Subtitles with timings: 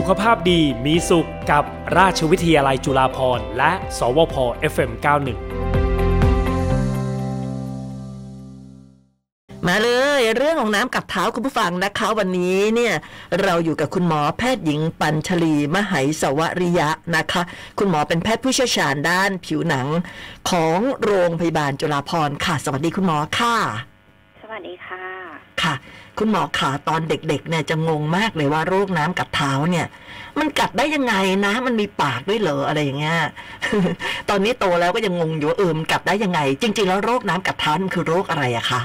[0.00, 1.64] สุขภาพดีมีสุขกับ
[1.98, 4.34] ราชวิทยาลัยจุฬาภรณ์และ สวพ
[4.72, 5.38] FM91
[9.66, 12.94] มาเลยเรื่องของน้ำกัดเท้าคุณผู้ฟังนะคะวันนี้เนี่ย
[13.42, 17.42] เราอยู่กับคุณหมอแพทย์หญิงปัญชลี มหายสวริยะนะคะ
[17.78, 19.86] คุณหมอเป็นแพทย์ผู้เชี่ยวชาญด้านผิวหนัง
[20.50, 23.56] ของโรงพยาบาลจุฬาภรณ์ค่ะ สวัสดีคุณหมอค่ะ
[24.42, 25.07] สวัสดีค่ะ
[25.62, 25.74] ค่ะ
[26.18, 29.86] คุณหมอขาตอนเด็กๆเนี่ยจะงงมากเลยว่าโรคน้ำกัดเท้าเนี่ย
[30.38, 31.14] มันกัดได้ยังไง
[31.46, 33.18] นะ มันมีปากด้วยเหรออะไรอย่างเงี้ย
[34.30, 38.82] ตอนนี้โตแล้วก็ยังงงอยู่ว่าเออมันกัดได้ยังไง จริง ๆ แล้วโรคน้ำกัดเท้ามันคือโรคอะไรอะคะ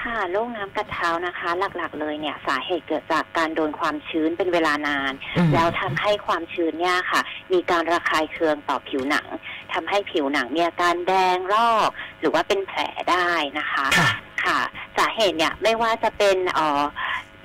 [0.00, 7.20] ค่ะโรคน้ำกัดเท้านะคะ หลักๆ เลยเนี่ยสาเหตุเกิดจากการโดนความชื้นเป็นเวลานานอืมแล้วทำให้ความชื้นเนี่ยค่ะ
[7.52, 9.26] มีการระคายเคืองต่อผิวหนัง
[9.72, 13.86] ทำให้ผิวหนังมีอาการแดงรอก หรือว่าเป็นแผลได้นะคะ
[14.44, 14.58] ค่ะ
[14.98, 16.82] สาเหตุเนี่ยไม่ว่าจะเป็นเอ่อ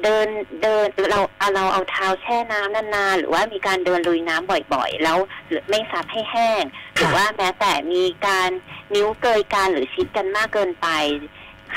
[0.04, 0.28] เดิน
[0.62, 5.18] เดินเราเอาเราเอาเท้าแช่น้ำนานๆ หรือว่ามีการเดินลุยน้ำบ่อยๆ แล้ว
[5.70, 6.64] ไม่ซับให้แห้ง
[6.96, 8.50] หรือว่าแม้แต่มีการ
[8.96, 10.88] นิ้วเกยกันหรือชิดกันมากเกินไป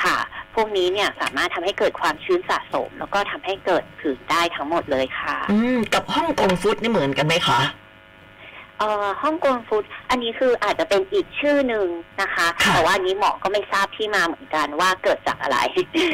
[0.03, 0.17] ค่ะ
[0.55, 7.61] พวกนี้เนี่ยสามารถทำให้เกิดความชื้นสะสม แล้วก็ทำให้เกิดผื่นได้ทั้งหมดเลยค่ะ อืมกับฮ่องกงฟุตนี่เหมือนกันไหมคะ
[8.79, 11.87] เอ่อฮ่องกงฟู้ดอันนี้คืออาจจะเป็นอีกชื่อหนึ่ง
[12.21, 15.59] นะคะค่ะแต่ว่าอันนี้หมอก็ไม่ทราบที่มาเหมือนกันว่าเกิดจากอะไร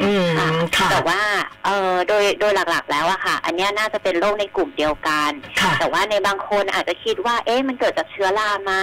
[0.04, 1.20] อืมค่ะค่ะแต่ว่า
[1.64, 8.74] เอ่อโดยโดยหลักๆแล้วอะค่ะ อันเนี้ยน่าจะเป็นโรคในกลุ่มเดียวกันค่ะแต่ว่าในบางคนอาจจะคิดว่า เอ๊ะมันเกิดจากเชื้อราไหม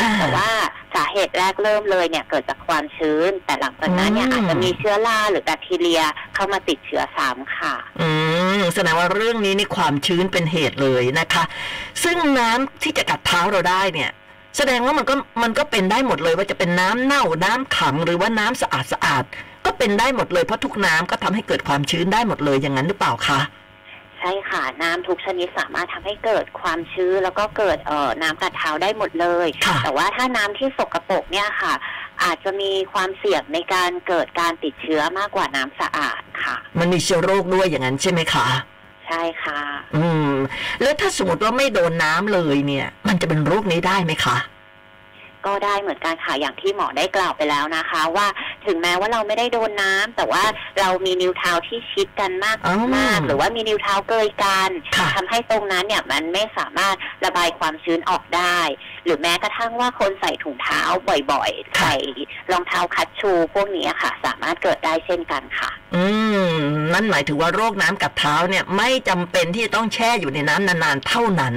[0.00, 0.48] อ่าแต่ว่า
[0.94, 6.02] สาเหตุแรกเริ่มเลยเนี่ยเกิดจากความชื้น แต่หลังจากนั้นเนี่ยอืมอาจจะมีเชื้อราหรือแบคทีเรีย
[6.34, 8.08] เข้ามาติดเชื้อซ้ำค่ะ อื
[8.58, 11.44] มแสดงว่าเรื่องนี้นี่ความชื้นเป็นเหตุเลยนะคะ
[12.04, 14.10] ซึ่งน้ำที่จะกัดเท้าเราได้เนี่ย
[14.56, 23.40] แสดงว่ามันก็มันก็เป็นได้หมดเลยว่าจะเป็นน้ำเน่าน้ำขังหรือว่าน้ำสะอาดสะอาดๆก็เป็นได้หมดเลยเพราะทุกน้ำก็ทำให้เกิดความชื้นได้หมดเลยอย่างนั้นหรือเปล่าคะ
[24.18, 31.72] ใช่ค่ะ น้ำทุกชนิดสามารถทำให้เกิดความชื้นแล้วก็เกิดเอ่อน้ำกัดเท้าได้หมดเลยค่ะแต่ว่าถ้าน้ำที่สกปรกเนี่ยค่ะ
[32.24, 38.46] อาจจะมีความเสี่ยงในการเกิดการติดเชื้อมากกว่าน้ำสะอาดค่ะ มันมีเชื้อโรคด้วยอย่างนั้นใช่ไหมคะ
[39.08, 39.60] ใช่ค่ะ
[39.96, 40.30] อืม
[40.82, 44.38] แล้วถ้าสมมติว่าไม่โดนน้ำเลยเนี่ย มันจะเป็นโรคนี้ได้ไหมคะ
[45.46, 48.26] ก็ได้เหมือนกันค่ะอย่างที่หมอได้กล่าวไปแล้วนะคะ ว่า
[48.66, 50.44] ถึงแม้ว่าเราไม่ได้โดนน้ำแต่ว่า
[50.80, 58.58] เรามีนิ้วเท้าที่ชิดกันมากอ๋อมากหรือว่ามีนิ้วเท้าเกยกันค่ะทำให้ตรงนั้นเนี่ยมันไม่สามารถระบายความชื้นออกได้
[59.04, 60.82] หรือแม้กระทั่งว่าคนใส่ถุงเท้า
[61.32, 61.94] บ่อยๆ ใส่
[62.50, 66.04] รองเท้าคัดชูพวกนี้ค่ะ สามารถเกิดได้เช่นกันค่ะ อื
[66.52, 66.54] ม
[66.92, 71.56] นั่นหมายถึงว่าโรคน้ำกัดเท้าเนี่ยไม่จำเป็นที่จะต้องแช่อยู่ในน้ำนานๆเท่านั้น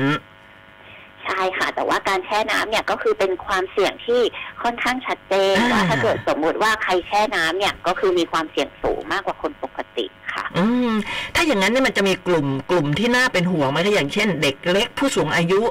[1.26, 4.22] ใช่ค่ะ แต่ว่าการแช่น้ำเนี่ยก็คือเป็นความเสี่ยงที่
[4.64, 10.06] ค่อนข้างชัดเจนอ่าว่าถ้าเกิดสมมุติว่าใครแช่น้ำเนี่ยก็คือมีความเสี่ยงสูงมากกว่าคนปกติ
[10.38, 10.92] ค่ะ อืม
[11.36, 15.62] ถ้าอย่างนั้นเนี่ยมันจะมีกลุ่มกลุ่มที่น่าเป็นห่วงไหมคะอย่างเช่น เด็กเล็กผู้สูงอายุ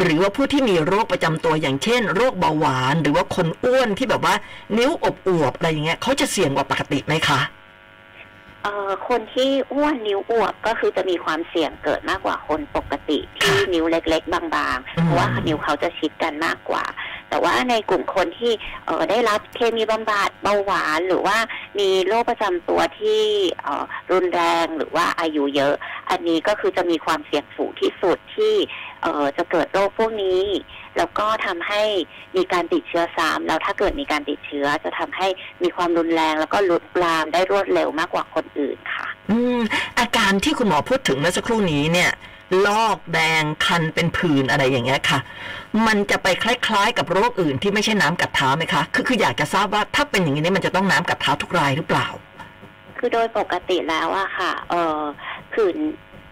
[0.00, 4.34] หรือว่าผู้ที่มีโรคประจำตัวอย่างเช่น โรคเบาหวาน หรือว่าคนอ้วนที่แบบว่า
[4.78, 7.40] นิ้วอบอวบๆอะไรอย่างเงี้ยเขาจะเสี่ยงกว่าปกติไหมคะ
[8.62, 16.84] เอ่อคนที่อ้วนนิ้วอวบก็คือจะมีความเสี่ยงเกิดมากกว่าคนปกติที่ค่ะนิ้วเล็ก ๆ บางๆอืมเพราะว่านิ้วเขาจะชิดกันมากกว่า
[17.28, 18.52] แต่ว่าในกลุ่มคนที่
[18.86, 21.36] เออได้รับเคมีบำบัดเบาหวาน หรือว่า
[21.78, 23.22] มีโรคประจำตัวที่
[23.62, 25.74] เออรุนแรงหรือว่าอายุเยอะ
[26.10, 28.54] อันนี้ก็คือจะมีความเสี่ยงสูงที่สุดที่
[29.02, 30.42] เออจะเกิดโรคพวกนี้
[30.96, 31.82] แล้วก็ทำให้
[32.36, 35.28] มีการติดเชื้อซ้ำแล้วถ้าเกิดมีการติดเชื้อจะทำให้
[35.62, 39.60] มีความรุนแรง แล้วก็ลุกลามได้รวดเร็วมากกว่าคนอื่นค่ะ อืม
[39.98, 42.10] อาการที่คุณหมอพูดถึงเมื่อสักครู่นี้เนี่ย
[42.66, 45.18] ลอกแดงคันเป็นผื่นอะไรอย่างเงี้ยค่ะ
[45.86, 52.06] มันจะไปคล้ายๆ กับโรคอื่นที่ไม่ใช่น้ำกัดเท้าไหมคะ คือคืออยากจะทราบว่าถ้าเป็นอย่างนี้เนี่ยมันจะต้องน้ำกัดเท้าทุกรายหรือเปล่า
[52.98, 55.00] คือโดยปกติแล้วอะค่ะ เออ
[55.52, 55.76] ผื่น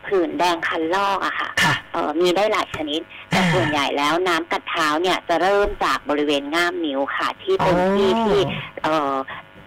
[0.06, 3.00] ผื่นแดงคันลอกอะค่ะค่ะเออมีได้หลายชนิด
[3.30, 8.40] แต่อ่าส่วนใหญ่แล้วน้ำกัดเท้าเนี่ยจะเริ่มจากบริเวณง่ามนิ้วค่ะ ที่เป็นอ๋อที่ที่
[8.82, 9.14] เออ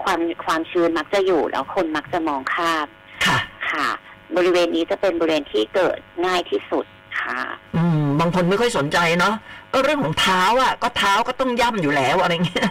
[0.03, 2.87] ความความชื้นมักจะอยู่แล้วคนมักจะมองข้าม
[3.25, 3.39] ค่ะ
[3.71, 3.87] ค่ะ
[4.35, 6.85] บริเวณนี้จะเป็นบริเวณที่เกิดง่ายที่สุด
[7.21, 7.41] ค่ะ
[7.75, 9.35] อืมบางคนไม่ค่อยสนใจเนาะ
[9.73, 12.69] ก็เรื่องของเท้าอะ ก็เท้าก็ต้องย่ำอยู่แล้วอะไรเงี้ย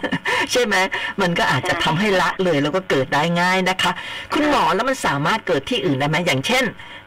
[0.51, 0.75] ใช่ไหม
[1.21, 3.91] มันก็อาจจะทำให้ละเลยแล้วก็เกิดได้ง่ายนะคะ
[4.33, 6.65] คุณหมอแล้วมันสามารถเกิดที่อื่นได้ไหมอย่างเช่น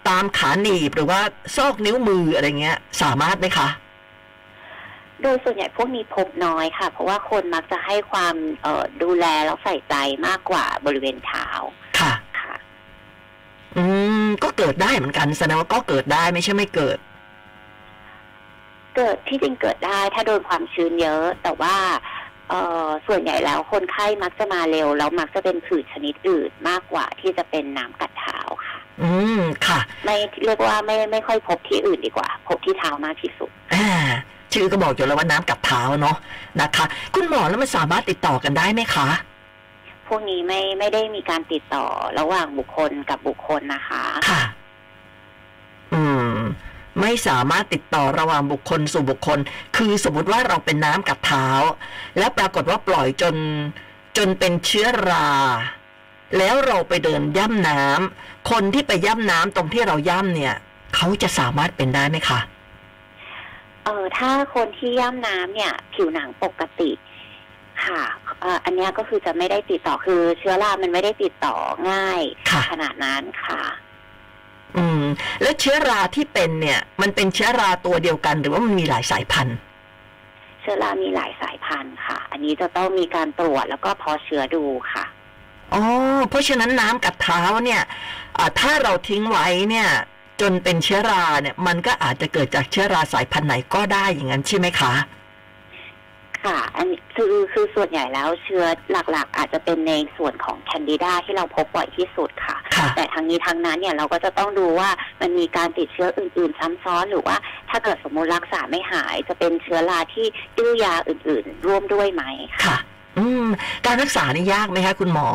[0.08, 1.20] ตามขาหนีบหรือว่า
[1.56, 3.68] ซอกนิ้วมืออะไรเงี้ย สามารถไหมคะ
[5.22, 9.94] โดยส่วนใหญ่พวกนี้พบน้อยค่ะ เพราะว่าคนมักจะให้ความเอ่อดูแลแล้วใส่ใจ
[10.26, 11.48] มากกว่าบริเวณเท้า
[11.98, 12.54] ค่ะค่ะ
[13.76, 13.99] อืม
[14.44, 16.98] ก็เกิดได้เหมือนกันแสดงว่าก็เกิดได้ไม่ใช่ไม่เกิด
[18.96, 21.76] เกิดที่จริงเกิดได้ถ้าโดนความชื้นเยอะ แต่ว่า
[22.48, 29.10] เอ่อส่วนใหญ่แล้วคนไข้มักจะมาเร็วแล้วมักจะเป็นผื่นชนิดอื่นมากกว่าที่จะเป็นน้ำกัดเท้าค่ะ อื
[29.40, 33.88] มค่ะ ไม่เรียกว่าไม่ไม่ค่อยพบที่อื่นดีกว่า พบที่เท้ามากที่สุดอ่า
[34.52, 36.16] ชื่อก็บอกอยู่แล้วว่าน้ำกับเท้าเนาะ
[36.60, 36.84] นะคะ
[37.14, 39.08] คุณหมอแล้วมันสามารถติดต่อกันได้ไหมคะ
[40.10, 41.86] พวกนี้ไม่ไม่ได้มีการติดต่อ
[42.18, 44.42] ระหว่างบุคคลกับบุคคลนะคะค่ะ
[45.94, 46.34] อืม
[47.00, 49.38] ไม่สามารถติดต่อระหว่างบุคคลสู่บุคคล
[49.76, 51.48] คือสมมติว่าเราเป็นน้ำกับเท้า
[52.18, 53.34] แล้วปรากฏว่าปล่อยจน
[54.16, 55.28] จนเป็นเชื้อรา
[56.38, 60.54] แล้วเราไปเดินย่ำน้ำคนที่ไปย่ำน้ำตรงที่เราย่ำเนี่ย
[60.94, 62.40] เขาจะสามารถเป็นได้ไหมคะ
[63.84, 66.90] เออถ้าคนที่ย่ำน้ำเนี่ย ผิวหนังปกติ
[67.86, 68.02] ค่ะ
[68.40, 71.56] เอ่ออันเนี้ยก็คือจะไม่ได้ติดต่อคือเชื้อรามันไม่ได้ติดต่อ
[71.90, 73.62] ง่ายค่ะขนาดนั้นค่ะ
[74.76, 75.04] อืม
[75.42, 79.56] แล้วเชื้อราที่เป็นเนี่ย มันเป็นเชื้อราตัวเดียวกัน หรือว่ามันมีหลายสายพันธุ์
[80.60, 85.04] เชื้อรามีหลายสายพันธุ์ค่ะ อันนี้จะต้องมีการตรวจแล้วก็เพอเชื้อดูค่ะ
[85.74, 85.82] อ๋อ
[86.28, 87.82] เพราะฉะนั้นน้ำกับเท้าเนี่ย
[88.38, 89.88] อ่าถ้าเราทิ้งไว้เนี่ย
[90.40, 94.92] จนเป็นเชื้อราเนี่ย มันก็อาจจะเกิดจากเชื้อราสายพันธุ์ไหนก็ได้อย่างนั้นใช่ไหมคะ
[96.44, 98.64] ค่ะ อันนี้คือคือส่วนใหญ่แล้วเชื้อ
[99.10, 104.90] หลักๆ อาจจะเป็นในส่วนของแคนดิดาที่เราพบบ่อยที่สุดค่ะ ค่ะ แต่ทั้งนี้ทั้งนั้นเนี่ยเราก็จะต้องดูว่า
[105.20, 107.36] มันมีการติดเชื้ออื่น ๆ ซ้ำซ้อนหรือว่า
[107.70, 110.26] ถ้าเกิดสมมุติรักษาไม่หาย จะเป็นเชื้อราที่
[110.58, 112.22] ดื้อยาอื่น ๆ ร่วมด้วยไหม
[112.54, 112.78] ค่ะ ค่ะ
[113.18, 113.46] อืม
[113.86, 115.28] การรักษานี่ยากไหมคะคุณหมอ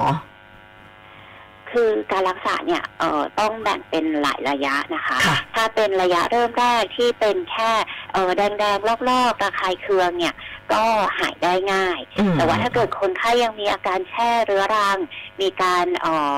[1.80, 7.72] คือการรักษาเนี่ยเอ่อต้องแบ่งเป็นหลายระยะนะคะ ค่ะ ถ้าเป็นระยะเริ่มแรกที่เป็นแค่
[8.14, 10.34] เออแดงๆรอบๆระคายเคืองเนี่ย
[10.74, 10.84] ก็
[11.20, 14.98] หายได้ง่ายอืมแต่ว่าถ้าเกิดคนไข้ยังมีอาการแช่เรื้อรัง
[15.42, 16.36] มีการเอ่อ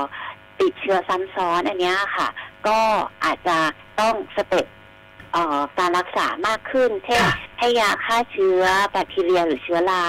[0.60, 2.28] ติดเชื้อซ้ำซ้อนอันเนี้ยค่ะ
[2.68, 2.80] ก็
[3.26, 3.58] อาจจะ
[4.00, 4.66] ต้องสเต็ป
[5.34, 10.06] เอ่อการรักษามากขึ้น เช่นค่ะให้ยาฆ่าเชื้อแบคทีเรียหรือเชื้อรา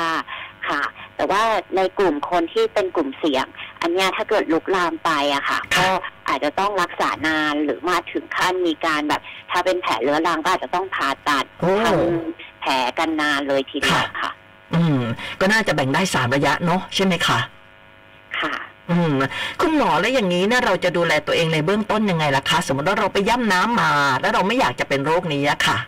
[0.68, 0.82] ค่ะ
[1.16, 1.42] แต่ว่า
[1.76, 3.46] ในกลุ่มคนที่เป็นกลุ่มเสี่ยง
[3.82, 5.88] อันเนี้ยถ้าเกิดลุกลามไปอะค่ะค่ะ ก็
[6.28, 9.20] อาจจะต้องรักษานานหรือมาถึงขั้นมีการแบบ
[9.50, 12.47] ถ้าเป็นแผลเรื้อรังก็อาจจะต้องผ่าตัดโอ้ทำแผล
[12.98, 14.30] กันนานเลยทีเดียวค่ะ
[14.74, 15.00] อืม
[15.40, 17.38] ก็น่าจะแบ่งได้สามระยะเนาะใช่ไหมคะ
[18.40, 18.54] ค่ะ
[18.90, 19.14] อืม
[19.60, 25.78] คุณหมอแล้วอย่างนี้เนี่ยเราจะดูแลตัวเองในเบื้องต้นยังไงล่ะคะ สมมติว่าเราไปย่ำน้ำมา แล้วเราไม่อยากจะเป็นโรคนี้อะค่ะ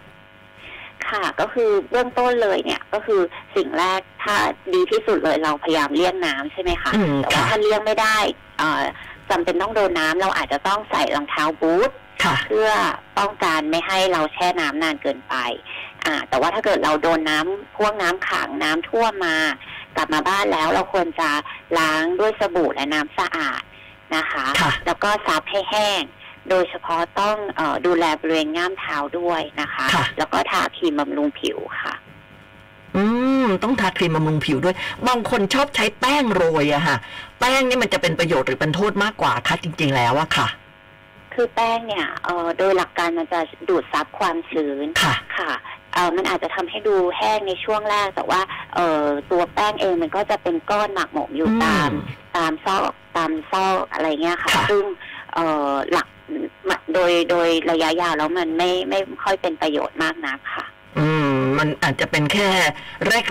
[1.09, 3.21] ค่ะ ก็คือเบื้องต้นเลยเนี่ยก็คือ
[3.57, 4.37] สิ่งแรกถ้า
[4.75, 8.19] ดีที่สุดเลยเราพยายามเลี่ยงน้ำใช่ไหมคะอืมแต่ว่าค่ะถ้าเลี่ยงไม่ได้
[8.59, 8.83] เอ่อ
[9.31, 11.91] จำเป็นต้องโดนน้ำเราอาจจะต้องใส่รองเท้าบูท
[12.25, 12.71] ค่ะเพื่อ
[13.19, 15.35] ป้องกันไม่ให้เราแช่น้ำนานเกินไป
[16.07, 19.37] อ่า แต่ว่าถ้าเกิดเราโดนน้ำพวกน้ำขังน้ำท่วมมา
[19.97, 21.31] กลับมาบ้านแล้วเราควรจะ
[21.79, 23.63] ล้างด้วยสบู่และน้ำสะอาด
[24.17, 26.03] นะคะค่ะแล้วก็ซับให้แห้ง
[26.51, 31.95] โดยเฉพาะต้องเออดูแลบริเวณง่ามเท้าด้วยนะคะค่ะแล้วก็ทาครีมบำรุงผิวค่ะ
[32.97, 33.05] อื
[33.45, 34.75] มต้องทาครีมบำรุงผิวด้วย
[35.09, 36.97] บางคนชอบใช้แป้งโรยอะค่ะ
[37.41, 40.49] แป้งนี่มันจะเป็นประโยชน์หรือเป็นโทษมากกว่าคะจริง ๆ แล้วอะค่ะ
[41.35, 45.70] คือแป้งเนี่ยเออโดยหลักการมันจะดูดซับความชื้นค่ะค่ะเออ
[46.17, 48.41] มันอาจจะทำให้ดูแห้งในช่วงแรก แต่ว่า
[48.75, 51.91] เออตัวแป้งเองมันก็จะเป็นก้อนหมักหมมอยู่อืมตาม
[52.37, 54.85] ตามซอกตามซอกอะไรเงี้ยค่ะค่ะซึ่ง
[55.35, 55.39] เอ
[55.71, 56.09] อหลัก
[56.95, 60.67] โดยโดยระยะยาวแล้วมันไม่ไม่ค่อยเป็นประโยชน์มากนักค่ะ
[60.99, 62.49] อืม มันอาจจะเป็นแค่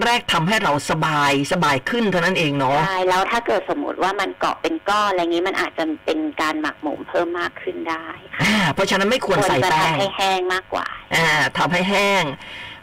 [0.06, 11.27] แรกๆทำให้เราสบายสบายขึ้นเท่านั้นเองเนาะใช่แล้วถ้าเกิดสมม ติว่ามันเกาะเป็นก้อนอะไรงี้มันอาจจะเป็นการหมักหมมเพิ่มมากขึ้นได้ค่ะอ่าเพราะฉะนั้นไม่ควรใส่จะแป้งทำให้แห้งมากกว่า อ่า
[11.58, 12.24] ทำให้แห้ง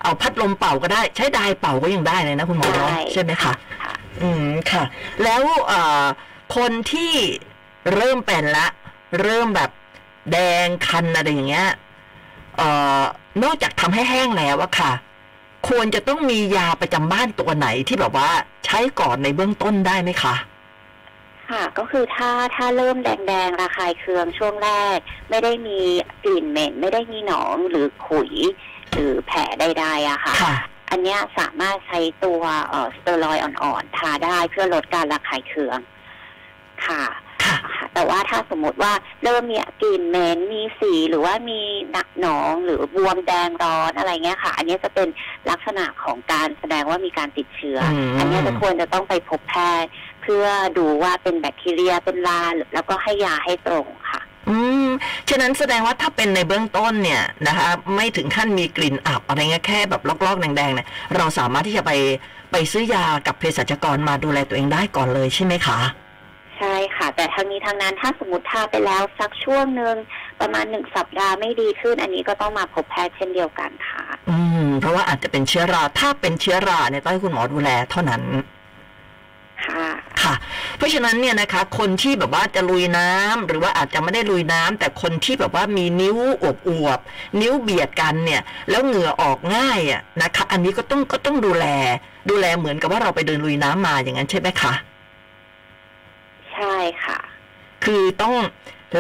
[0.03, 3.93] เอาพัดลมเป่าก็ได้ ใช้ไดร์เป่าก็ยังได้เลยนะคุณหมอเนาะใช่ใช่ไหมคะค่ะ
[4.23, 4.85] อืมค่ะ
[5.25, 6.05] แล้วเอ่อ
[6.57, 7.13] คนที่
[7.95, 8.67] เริ่มเป็นละ
[9.23, 9.71] เริ่มแบบ
[10.33, 11.69] แดงคันอะไรอย่างเงี้ย
[12.57, 12.69] เอ่
[13.01, 13.03] อ
[13.43, 14.93] นอกจากทำให้แห้งแล้วอะค่ะ
[15.69, 18.31] ควรจะต้องมียาประจำบ้านตัวไหนที่แบบว่า
[18.67, 20.35] ใช้ก่อนในเบื้องต้นได้ไหมคะ
[21.51, 24.99] ค่ะก็คือถ้าถ้าเริ่มแดงๆระคายเคืองช่วงแรก
[25.31, 25.79] ไม่ได้มี
[26.25, 28.33] กลิ่นเหม็น ไม่ได้มีหนองหรือขุย
[28.95, 30.57] หรือแผลใดๆอะค่ะค่ะ
[30.91, 35.79] อันเนี้ยสามารถใช้ตัวเอ่อสเตียรอยด์อ่อนๆทาได้เพื่อลดการระคายเคือง
[36.87, 37.05] ค่ะ
[37.45, 41.61] ค่ะค่ะ แต่ว่าถ้าสมมติว่าเริ่มมีกลิ่นเหม็นมีสีหรือว่ามี
[41.93, 45.09] หนักหนองหรือบวมแดงร้อนอะไรเงี้ยค่ะ อันเนี้ยจะเป็น
[45.51, 50.47] ลักษณะของการแสดงว่ามีการติดเชื้ออมอันเนี้ยจะควรจะต้องไปพบแพทย์เพื่อ
[50.79, 52.43] ดูว่าเป็นแบคทีเรียเป็นลา
[52.75, 54.57] แล้วก็ให้ยาให้ตรงค่ะ อื
[54.87, 54.89] ม
[55.29, 61.93] ฉะนั้นแสดงว่าถ้าเป็นในเบื้องต้นเนี่ยนะคะ ไม่ถึงขั้นมีกลิ่นอับอะไรเงี้ยแค่แบบลอกๆแดงๆเนี่ยเราสามารถที่จะไป
[62.53, 65.81] ไปซื้อยากับเภสัชกรมาดูแลตัวเองได้ก่อนเลยใช่ไหมคะ
[66.59, 69.95] ใช่ค่ะ แต่ทั้งนี้ทั้งนั้นถ้าสมมติทาไปแล้วสักช่วงหนึ่ง
[70.41, 78.23] ประมาณหนึ่งสัปดาห์ไม่ดีขึ้น อันนี้ก็ต้องมาพบแพทย์เช่นเดียวกันค่ะ อืม เพราะว่าอาจจะเป็นเชื้อรา ถ้าเป็นเชื้อราเนี่ยต้องให้คุณหมอดูแลเท่านั้น
[79.65, 79.89] ค่ะ
[80.23, 80.35] ค่ะ
[80.77, 91.67] เพราะฉะนั้นเนี่ยนะคะ คนที่แบบว่าจะลุยน้ำหรือว่าอาจจะไม่ได้ลุยน้ำแต่คนที่แบบว่ามีนิ้วอวบอวบๆนิ้วเบียดกันเนี่ย แล้วเหงื่อออกง่ายอะนะคะ อันนี้ก็ต้องก็ต้องดูแล
[92.31, 94.73] ดูแลเหมือนกับว่าเราไปเดินลุยน้ำมาอย่างนั้นใช่ไหมคะ
[96.53, 97.19] ใช่ค่ะ
[97.85, 98.35] คือต้อง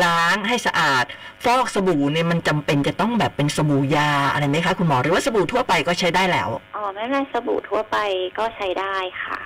[0.04, 1.04] ล้างให้สะอาด
[1.44, 7.96] ฟอกสบู่เนี่ยมันจำเป็นจะต้องแบบเป็นสบู่ยาอะไรไหมคะคุณหมอหรือว่าสบู่ทั่วไปก็ใช้ได้แล้วอ๋อไม่ไม่สบู่ทั่วไป
[8.38, 9.40] ก็ใช้ได้ค่ะ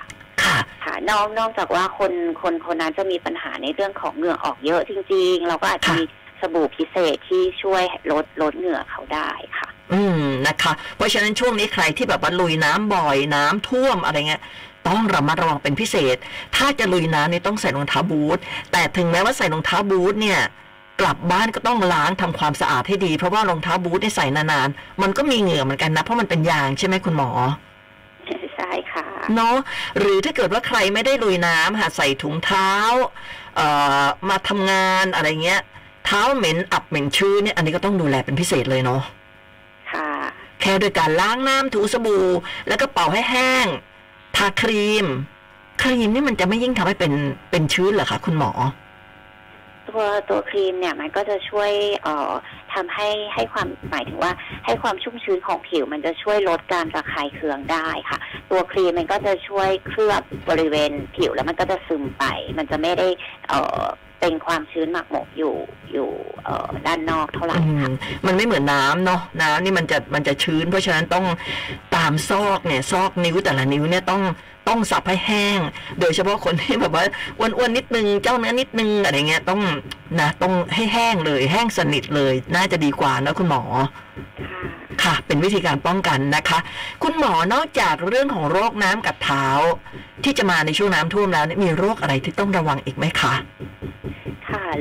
[0.85, 2.11] ค่ะค่ะนอกนอกจากว่าคน
[2.41, 6.03] คนคนนั้นจะมีปัญหาในเรื่องของเหงื่อออกเยอะจริง ๆ เราก็อาจจะค่ะมี
[6.41, 14.41] สบู่พิเศษที่ช่วยลดลดเหงื่อเขาได้ค่ะ อืมนะคะ เพราะฉะนั้นช่วงนี้ใครที่แบบว่าลุยน้ำบ่อยน้ำท่วมอะไรเงี้ย
[14.87, 16.17] ต้องระมัดระวังเป็นพิเศษ
[16.55, 18.39] ถ้าจะลุยน้ำเนี่ยต้องใส่รองเท้าบูท
[18.71, 20.39] แต่ถึงแม้ว่าใส่รองเท้าบูทเนี่ย
[21.01, 27.29] กลับบ้านก็ต้องล้างทำความสะอาดให้ดี เพราะว่ารองเท้าบูทเนี่ยใส่นานๆมันก็มีเหงื่อเหมือนกันนะ เพราะมันเป็นยางใช่ไหมคุณหมอ
[28.61, 29.57] ใช่ค่ะ เนาะ
[29.99, 32.69] หรือถ้าเกิดว่าใครไม่ได้ลุยน้ำหาใส่ถุงเท้า
[33.55, 33.67] เอ่
[34.03, 35.61] อมาทำงานอะไรเงี้ย
[36.05, 39.01] เท้าเหม็นอับเหม็นชื้นเนี่ยอันนี้ก็ต้องดูแลเป็นพิเศษเลยเนาะ
[39.93, 40.11] ค่ะ
[40.61, 42.25] แค่โดยการล้างน้ำถูสบู่
[42.67, 43.67] แล้วก็เป่าให้แห้ง
[44.35, 45.05] ทาครีม
[45.81, 47.13] ครีมนี่มันจะไม่ยิ่งทำให้เป็น
[47.51, 48.51] เป็นชื้นเหรอคะคุณหมอ
[49.89, 51.71] ตัวตัวครีมเนี่ยมันก็จะช่วย
[52.03, 52.31] เอ่อ
[52.73, 54.31] ทำให้ให้ความหมายถึงว่า
[54.65, 62.23] ให้ความชุ่มชื้นของผิว มันจะช่วยลดการระคายเคืองได้ค่ะ ตัวครีมมันก็จะช่วยเคลือบบริเวณผิวแล้วมันก็จะซึมไป
[62.57, 63.07] มันจะไม่ได้
[63.47, 63.85] เอ่อ
[64.21, 65.55] เป็นความชื้นหมักหมกอยู่
[65.93, 66.09] อยู่
[66.45, 67.93] เอ่อด้านนอกเท่าไหร่อืค่ะม
[68.25, 71.25] มันไม่เหมือนน้ำเนาะน้ำนี่มันจะมันจะชื้น เพราะฉะนั้นต้อง
[71.95, 74.21] ตามซอกเนี่ยซอกนิ้วแต่ละนิ้วเนี่ยต้อง
[74.69, 75.59] ต้องสับให้แห้ง
[75.99, 77.05] โดยเฉพาะคนที่แบบว่า
[77.39, 79.61] อ้วนๆนิดนึงเจ้าเนื้อนิดนึงอะไรเงี้ยต้อง
[80.19, 83.63] นะต้องให้แห้งเลย แห้งสนิทเลย น่าจะดีกว่านะคุณหมอ
[84.41, 84.63] ค่ะ
[85.03, 86.59] ค่ะเป็นวิธีการป้องกันนะคะ
[87.03, 89.45] คุณหมอนอกจากเรื่องของโรคน้ำกัดเท้า
[90.23, 93.33] ที่จะมาในช่วงน้ำท่วมแล้วเนี่ยมีโรคอะไรที่ต้องระวังอีกไหมคะค่ะ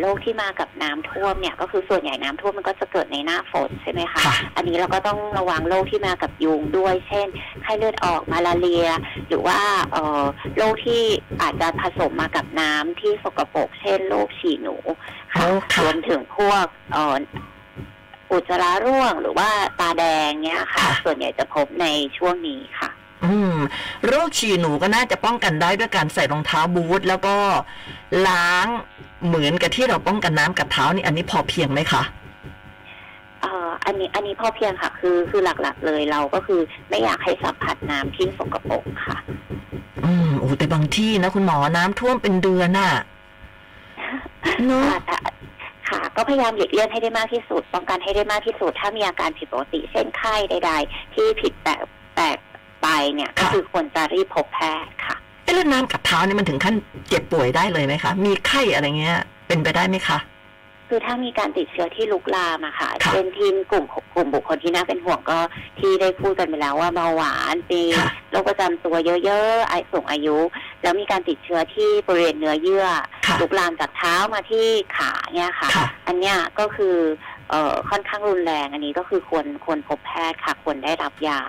[0.00, 7.26] โรคที่มากับน้ำท่วมเนี่ยก็คือส่วนใหญ่น้ำท่วมมันก็จะเกิดในหน้าฝนใช่ไหมคะค่ะอันนี้เราก็ต้องระวังโรคที่มากับยุงด้วย เช่น
[7.62, 8.88] ไข้เลือดออกมาลาเรีย
[9.28, 9.58] หรือว่า
[9.92, 10.24] เอ่อ
[10.56, 11.02] โรคที่
[11.42, 14.76] อาจจะผสมมากับน้ำที่สกปรกเช่นโรคฉี่หนู
[15.32, 17.16] ค่ะโอ้ค่ะรวมถึงพวกเอ่อ
[18.32, 19.48] อุจจาระร่วงหรือว่า
[19.80, 22.90] ตาแดงเนี่ยค่ะ ส่วนใหญ่จะพบในช่วงนี้ค่ะ
[23.24, 23.56] อืม
[24.06, 27.36] โรคฉี่หนูก็น่าจะป้องกันได้ด้วยการใส่รองเท้าบูทแล้วก็
[28.28, 28.66] ล้าง
[29.26, 32.02] เหมือนกับที่เราป้องกันน้ำกัดเท้านี่อันนี้พอเพียงไหมคะ
[33.42, 39.16] เอ่ออันนี้อันนี้พอเพียงค่ะ คือคือหลักๆ เลยเราก็คือไม่อยากให้สัมผัสน้ำที่สกปรกค่ะ
[40.04, 42.92] อืมโอ้แต่บางที่นะคุณหมอน้ำท่วมเป็นเดือนน่ะ
[44.66, 45.16] เนาะค่ะแต่
[45.88, 51.80] ค่ะก็พยายามหลีกเลี่ยงให้ได้มากที่สุดป้องกันให้ได้มากที่สุด ถ้ามีอาการผิดปกติเช่นไข้ใด ๆ ที่ผิดแปลก
[52.14, 52.36] แปลก
[52.82, 56.74] ไปเนี่ยก็คือควรจะรีบพบแพทย์ค่ะเอ๊ะแล้วน้ำกัดเท้านี่มันถึงขั้น
[57.08, 60.18] เจ็บป่วยได้เลยไหมคะ มีไข้อะไรเงี้ย เป็นไปได้ไหมคะ
[60.92, 63.84] คือถ้ามีการติดเชื้อที่ลุกลามอะค่ะค่ะเป็นทีมกลุ่ม
[64.14, 65.38] กลุ่มบุคคลที่น่าเป็นห่วงก็
[65.78, 70.36] ที่ได้พูดกันไปแล้วว่าเบาหวานมีค่ะโรคประจำตัวเยอะๆไอสูงอายุ
[70.82, 72.86] แล้วมีการติดเชื้อที่บริเวณเนื้อเยื่อ
[73.26, 76.96] ค่ะลุกลามจากเท้ามาที่ขาเนี่ยค่ะค่ะอันเนี้ยก็คือ
[77.50, 81.40] เอ่อค่อนข้างรุนแรงอันนี้ก็คือควรควรพบแพทย์ค่ะควรได้รับยา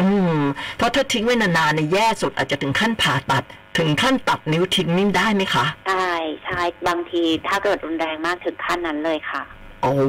[0.00, 0.40] อืม
[0.76, 3.44] เพราะถ้าทิ้งไว้นานๆในยแย่สุดอาจจะถึงขั้นผ่าตัด
[3.78, 6.12] ถึงขั้นตัดนิ้วทิ้งนี่ได้ไหมคะใช่
[6.44, 9.42] ใช่บางทีถ้าเกิดรุนแรงมากถึงขั้นนั้นเลยค่ะ
[9.82, 10.00] โอ้โ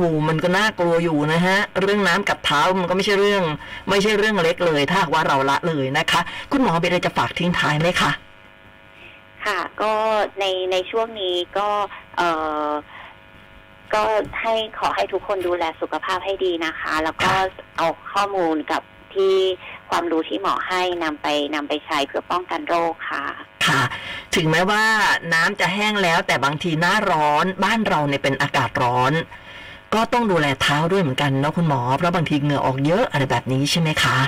[0.00, 3.42] หมันก็น่ากลัวอยู่นะฮะ เรื่องน้ำกัดเท้ามันก็ไม่ใช่เรื่อง
[3.90, 8.10] ไม่ใช่เรื่องเล็กเลย ถ้าหากว่าเราละเลยนะคะ คุณหมอเป็นอะไรจะฝากทิ้งท้ายไหมคะ
[9.44, 9.92] ค่ะ ก็
[10.40, 11.68] ในในช่วงนี้ก็
[12.16, 12.30] เอ่
[12.66, 12.68] อ
[13.94, 14.02] ก็
[14.40, 17.30] ให้ขอให้ทุกคนดูแลสุขภาพให้ดีนะคะ แล้วก็
[17.76, 18.82] เอาข้อมูลกับ
[19.14, 19.34] ที่
[19.90, 23.24] ความรู้ที่หมอให้นำไปนำไปใช้เพื่อป้องกันโรคค่ะ
[23.66, 23.82] ค่ะ
[24.34, 24.84] ถึงแม้ว่า
[25.34, 29.12] น้ำจะแห้งแล้ว แต่บางทีหน้าร้อนบ้านเราเนี่ยเป็นอากาศร้อน
[29.94, 34.18] ก็ต้องดูแลเท้าด้วยเหมือนกันเนาะคุณหมอ เพราะบางทีเหงื่อออกเยอะอะไรแบบนี้ใช่ไหมคะ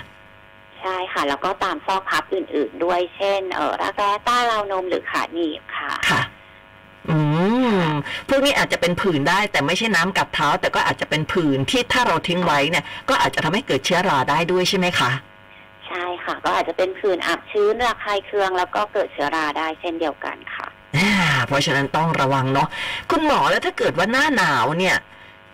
[0.81, 6.23] ใช่ค่ะ แล้วก็ตามซอกพับอื่น ๆ ด้วยเช่น เออรักแร้ใต้ราวนมหรือขาหนีบค่ะค่ะ
[7.11, 7.19] อื
[7.75, 7.86] ม
[8.29, 15.11] พวกนี้อาจจะเป็นผื่นได้ แต่ไม่ใช่น้ำกัดเท้า แต่ก็อาจจะเป็นผื่นที่ถ้าเราทิ้งไว้เนี่ย ก็อาจจะทำให้เกิดเชื้อราได้ด้วยใช่ไหมคะ
[15.87, 21.13] ใช่ค่ะ ก็อาจจะเป็นผื่นอับชื้นระคายเคือง แล้วก็เกิดเชื้อราได้เช่นเดียวกันค่ะอ่า
[21.47, 22.69] เพราะฉะนั้นต้องระวังเนาะ
[23.11, 24.97] คุณหมอแล้วถ้าเกิดว่าหน้าหนาวเนี่ย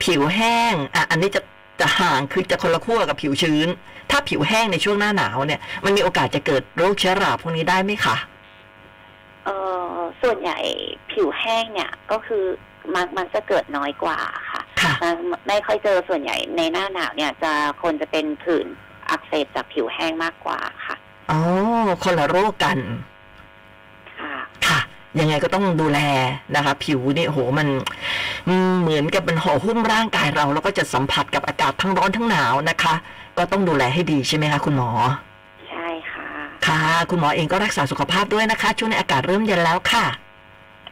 [0.02, 1.40] ผิวแห้งอะอันนี้จะ
[1.80, 3.68] จะห่างคือจะคนละขั้วกับผิวชื้น
[4.10, 8.31] ถ้าผิวแห้งในช่วงหน้าหนาวเนี่ย มันมีโอกาสจะเกิดโรคเชื้อราพวกนี้ได้ไหมคะเออ
[10.22, 10.58] ส่วนใหญ่
[11.12, 12.44] ผิวแห้งเนี่ยก็คือ
[12.94, 14.18] มันมันจะเกิดน้อยกว่า
[14.50, 15.14] ค่ะค่ะมัน
[15.48, 17.52] ไม่ค่อยเจอส่วนใหญ่ในหน้าหนาวเนี่ยจะ
[17.82, 18.66] คนจะเป็นผื่น
[19.10, 20.96] อักเสบจากผิวแห้งมากกว่าค่ะ
[21.30, 21.40] อ๋อ
[22.02, 22.78] คนละโรคกัน
[24.20, 24.34] ค่ะ
[24.66, 24.80] ค่ะ
[25.20, 26.00] ยังไงก็ต้องดูแล
[26.56, 27.68] นะคะ ผิวนี่โหมัน
[28.48, 32.94] อืมเหมือนกับมันห่อหุ้มร่างกายเรา แล้วก็จะสัมผัสกับอากาศทั้งร้อนทั้งหนาวนะคะ
[33.38, 35.31] ก็ต้องดูแลให้ดีใช่ไหมคะคุณหมอใช่
[36.66, 40.04] ค่ะค่ะ คุณหมอเองก็รักษาสุขภาพด้วยนะคะ ช่วงนี้อากาศเริ่มเย็นแล้วค่ะ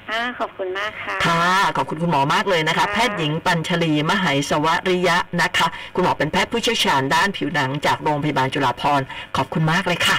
[0.08, 1.44] ค่ะขอบคุณมากค่ะ ค่ะ
[1.76, 10.18] ขอบคุณคุณหมอมากเลยนะคะค่ะแพทย์หญิงปัญชลี มหายสวริยะนะคะ คุณหมอเป็นแพทย์ผู้เชี่ยวชาญด้านผิวหนังจากโรงพยาบาลจุฬาภรณ์ ขอบคุณมากเลยค่ะ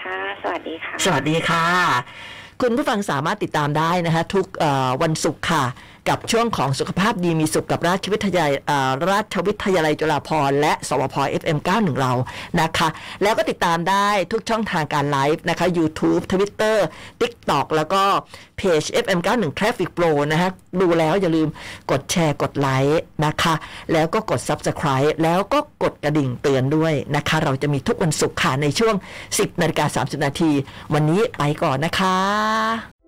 [0.00, 1.64] ค่ะ สวัสดีค่ะ สวัสดีค่ะ
[2.62, 5.64] คุณผู้ฟังสามารถติดตามได้นะคะ ทุกเอ่อวันศุกร์ค่ะ
[6.08, 8.52] กับช่วงของสุขภาพดีมีสุขกับราชวิทยาลัย
[9.10, 12.12] ราชวิทยาลัยจุฬาภรณ์และสวพ FM 91 เรา
[12.60, 12.88] นะคะ
[13.22, 16.76] แล้วก็ติดตามได้ทุกช่องทางการไลฟ์นะคะ YouTube Twitter
[17.20, 18.02] TikTok แล้วก็
[18.56, 21.48] เพจ FM 91 Traffic Pro นะคะดูแล้วอย่าลืม
[21.90, 23.54] กดแชร์กดไลค์นะคะ
[23.92, 28.94] แล้วก็กด Subscribe แล้วก็กดกระดิ่งเตือนด้วยนะคะ เราจะมีทุกวันศุกร์ค่ะในช่วง
[29.28, 30.50] 10นาฬิกา30 นาที
[30.94, 32.99] วันนี้ไปก่อนนะคะ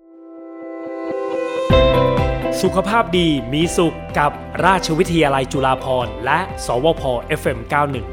[2.63, 4.31] สุขภาพดีมีสุขกับ
[4.65, 7.01] ราชวิทยาลัยจุฬาภรณ์และ สวพ
[7.39, 8.12] FM91